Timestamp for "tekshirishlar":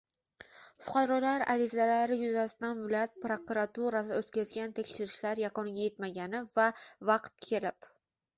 4.81-5.43